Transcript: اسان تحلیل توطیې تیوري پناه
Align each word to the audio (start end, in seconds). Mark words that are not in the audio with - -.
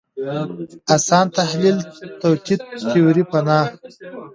اسان 0.95 1.25
تحلیل 1.37 1.77
توطیې 2.21 2.55
تیوري 2.89 3.23
پناه 3.31 3.67